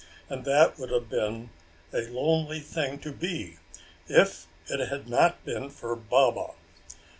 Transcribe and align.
And 0.31 0.45
that 0.45 0.79
would 0.79 0.89
have 0.89 1.09
been 1.09 1.51
a 1.93 2.01
lonely 2.07 2.59
thing 2.59 2.97
to 3.01 3.11
be 3.11 3.59
if 4.07 4.47
it 4.65 4.87
had 4.87 5.07
not 5.07 5.45
been 5.45 5.69
for 5.69 5.95
Baba. 5.95 6.55